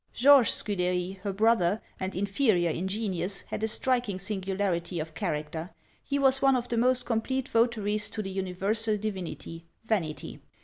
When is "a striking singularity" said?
3.61-4.99